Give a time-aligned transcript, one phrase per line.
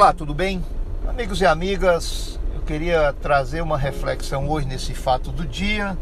[0.00, 0.64] Olá, tudo bem?
[1.06, 5.94] Amigos e amigas, eu queria trazer uma reflexão hoje nesse fato do dia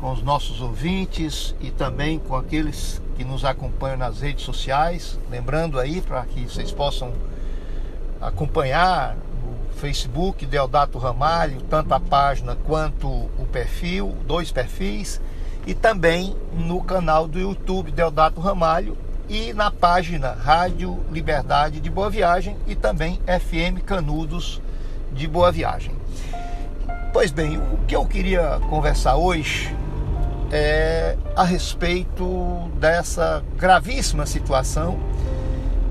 [0.00, 5.18] com os nossos ouvintes e também com aqueles que nos acompanham nas redes sociais.
[5.28, 7.12] Lembrando aí para que vocês possam
[8.20, 15.20] acompanhar no Facebook Deodato Ramalho, tanto a página quanto o perfil, dois perfis,
[15.66, 18.96] e também no canal do YouTube Deodato Ramalho
[19.28, 24.60] e na página Rádio Liberdade de Boa Viagem e também FM Canudos
[25.12, 25.94] de Boa Viagem.
[27.12, 29.74] Pois bem, o que eu queria conversar hoje
[30.52, 34.98] é a respeito dessa gravíssima situação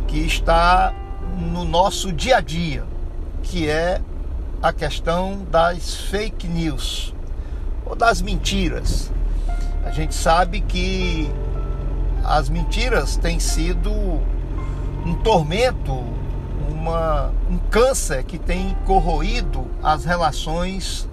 [0.08, 0.94] que está
[1.52, 2.84] no nosso dia a dia,
[3.42, 4.00] que é
[4.62, 7.14] a questão das fake news
[7.86, 9.12] ou das mentiras.
[9.84, 11.30] A gente sabe que
[12.34, 16.04] as mentiras têm sido um tormento,
[16.68, 21.08] uma, um câncer que tem corroído as relações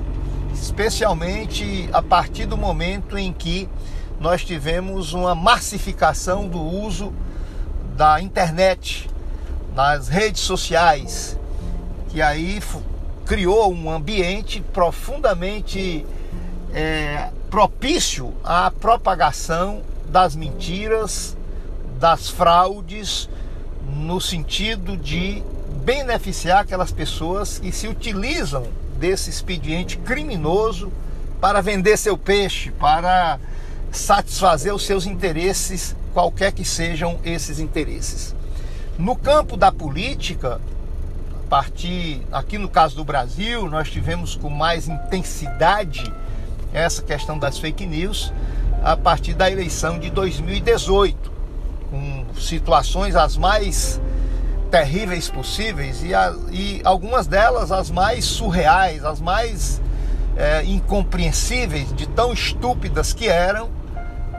[0.53, 3.69] especialmente a partir do momento em que
[4.23, 7.13] nós tivemos uma massificação do uso
[7.97, 9.11] da internet,
[9.75, 11.37] das redes sociais,
[12.09, 12.63] que aí
[13.27, 16.07] criou um ambiente profundamente
[16.73, 21.37] é, propício à propagação das mentiras,
[21.99, 23.29] das fraudes,
[23.85, 25.43] no sentido de
[25.85, 28.69] beneficiar aquelas pessoas que se utilizam
[29.01, 30.93] desse expediente criminoso
[31.41, 33.41] para vender seu peixe, para
[33.93, 38.35] satisfazer os seus interesses, qualquer que sejam esses interesses.
[38.99, 40.59] No campo da política,
[41.31, 46.11] a partir aqui no caso do Brasil, nós tivemos com mais intensidade
[46.73, 48.33] essa questão das fake news
[48.83, 51.31] a partir da eleição de 2018,
[51.91, 54.01] com situações as mais
[54.71, 59.83] terríveis possíveis e, a, e algumas delas as mais surreais, as mais
[60.35, 63.82] é, incompreensíveis, de tão estúpidas que eram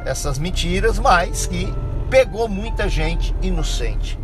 [0.05, 1.73] essas mentiras, mas que
[2.09, 4.19] pegou muita gente inocente.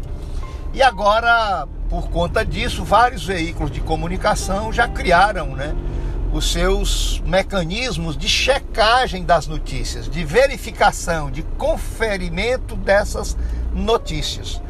[0.73, 5.75] E agora, por conta disso, vários veículos de comunicação já criaram, né,
[6.31, 13.35] os seus mecanismos de checagem das notícias, de verificação, de conferimento dessas
[13.73, 14.61] notícias.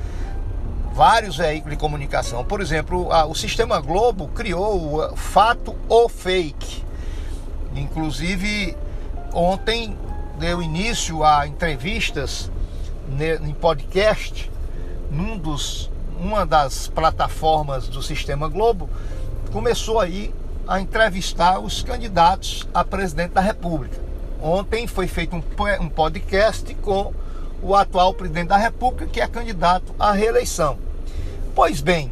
[0.94, 6.84] Vários veículos de comunicação, por exemplo, o Sistema Globo criou o fato ou fake.
[7.76, 8.76] Inclusive,
[9.34, 9.98] ontem
[10.40, 12.50] deu início a entrevistas
[13.46, 14.50] em podcast
[15.12, 18.90] num dos, uma das plataformas do Sistema Globo,
[19.52, 20.34] começou aí
[20.66, 24.00] a entrevistar os candidatos a presidente da República.
[24.42, 27.14] Ontem foi feito um, podcast com
[27.62, 30.78] o atual presidente da República, que é candidato à reeleição.
[31.54, 32.12] Pois bem,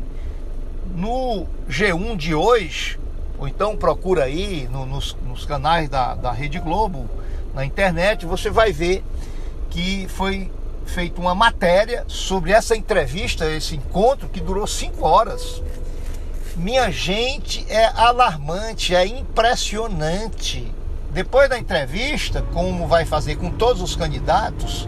[0.93, 2.99] no G1 de hoje,
[3.39, 7.09] ou então procura aí no, nos, nos, canais da, da Rede Globo,
[7.57, 9.03] na internet, você vai ver
[9.71, 10.51] que foi
[10.85, 15.61] feita uma matéria sobre essa entrevista, esse encontro que durou cinco horas.
[16.55, 20.71] Minha gente, é alarmante, é impressionante.
[21.11, 24.87] Depois da entrevista, como vai fazer com todos os candidatos,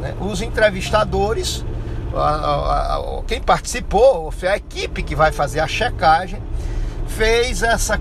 [0.00, 1.64] né, os entrevistadores,
[2.12, 6.42] a, a, a, quem participou, a equipe que vai fazer a checagem,
[7.06, 8.00] fez essa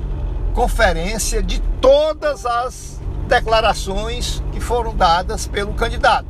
[0.55, 2.94] conferência de todas as
[3.27, 6.27] declarações que foram dadas pelo candidato,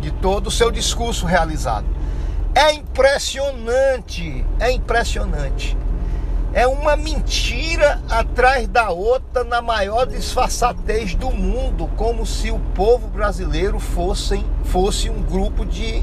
[0.00, 1.86] de todo o seu discurso realizado.
[2.54, 5.76] É impressionante, é impressionante.
[6.54, 13.08] É uma mentira atrás da outra na maior disfarçatez do mundo, como se o povo
[13.08, 16.02] brasileiro fosse fosse um grupo de,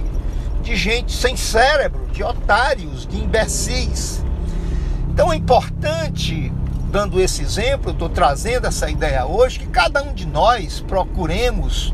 [0.63, 4.23] de gente sem cérebro, de otários, de imbecis.
[5.11, 6.51] Então é importante,
[6.89, 11.93] dando esse exemplo, estou trazendo essa ideia hoje, que cada um de nós procuremos,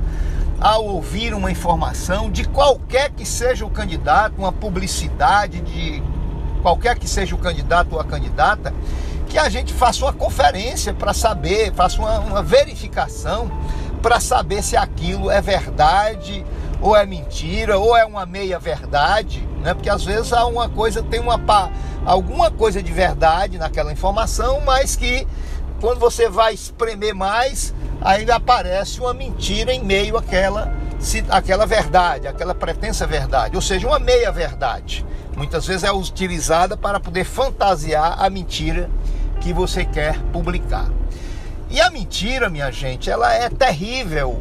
[0.59, 6.01] ao ouvir uma informação, de qualquer que seja o candidato, uma publicidade de
[6.62, 8.74] qualquer que seja o candidato ou a candidata,
[9.27, 13.51] que a gente faça uma conferência para saber, faça uma, uma verificação
[14.01, 16.45] para saber se aquilo é verdade
[16.80, 19.74] ou é mentira ou é uma meia verdade, né?
[19.74, 21.38] Porque às vezes há uma coisa tem uma
[22.06, 25.28] alguma coisa de verdade naquela informação, mas que
[25.81, 30.74] quando você vai espremer mais, aí aparece uma mentira em meio àquela,
[31.30, 35.06] àquela verdade, aquela pretensa verdade, ou seja, uma meia verdade
[35.36, 38.90] muitas vezes é utilizada para poder fantasiar a mentira
[39.42, 40.90] que você quer publicar.
[41.69, 44.40] E a mentira, minha gente, ela é terrível.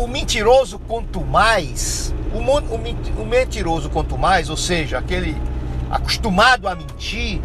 [0.00, 5.36] O mentiroso quanto mais, o, o, o mentiroso quanto mais, ou seja, aquele
[5.90, 7.40] acostumado a mentir,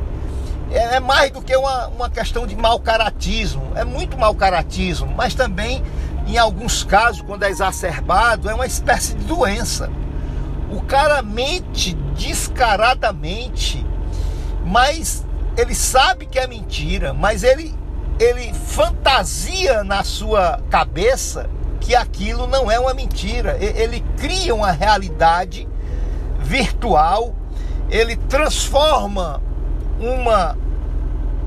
[0.71, 3.71] é, é mais do que uma, uma questão de mau caratismo.
[3.75, 5.83] É muito mau caratismo, mas também,
[6.27, 9.89] em alguns casos, quando é exacerbado, é uma espécie de doença.
[10.69, 13.85] O cara mente descaradamente,
[14.65, 15.25] mas
[15.57, 17.75] ele sabe que é mentira, mas ele
[18.19, 21.49] ele fantasia na sua cabeça
[21.79, 23.57] que aquilo não é uma mentira.
[23.59, 25.67] Ele cria uma realidade
[26.39, 27.35] virtual,
[27.91, 29.41] ele transforma
[29.99, 30.57] uma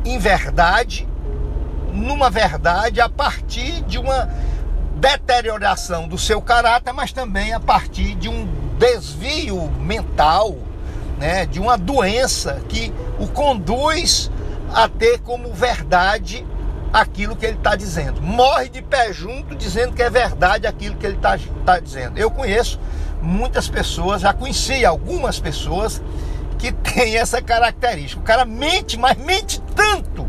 [0.05, 1.09] inverdade
[1.93, 4.29] numa verdade a partir de uma
[4.97, 8.47] deterioração do seu caráter, mas também a partir de um
[8.79, 10.57] desvio mental,
[11.19, 14.31] né, de uma doença que o conduz
[14.73, 16.47] a ter como verdade
[16.93, 18.21] aquilo que ele está dizendo.
[18.21, 22.19] Morre de pé junto dizendo que é verdade aquilo que ele está tá dizendo.
[22.19, 22.79] Eu conheço
[23.23, 26.03] muitas pessoas, já conheci algumas pessoas
[26.65, 28.21] que têm essa característica.
[28.21, 30.27] O cara mente, mas mente tanto,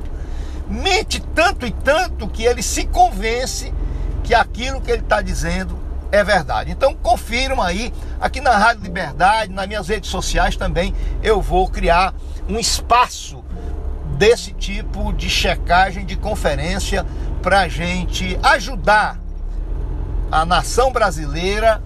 [0.68, 3.74] mente tanto e tanto que ele se convence
[4.22, 5.80] que aquilo que ele está dizendo
[6.12, 6.72] é verdade.
[6.72, 10.94] Então confiram aí, aqui na Rádio Liberdade, nas minhas redes sociais também,
[11.24, 12.14] eu vou criar
[12.50, 13.42] um espaço
[14.18, 17.06] desse tipo de checagem, de conferência,
[17.42, 19.18] para gente ajudar
[20.30, 21.82] a nação brasileira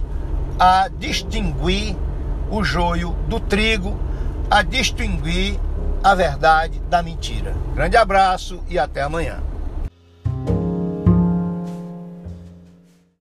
[0.57, 1.95] a distinguir
[2.49, 4.08] o joio do trigo,
[4.49, 5.59] a distinguir
[6.03, 7.53] a verdade da mentira.
[7.75, 9.48] Grande abraço e até amanhã.